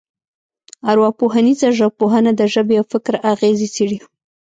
ارواپوهنیزه 0.91 1.67
ژبپوهنه 1.79 2.31
د 2.35 2.41
ژبې 2.53 2.75
او 2.79 2.85
فکر 2.93 3.13
اغېزې 3.33 3.67
څېړي 3.75 3.99